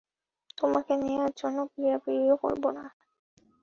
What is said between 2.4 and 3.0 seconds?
করবো না।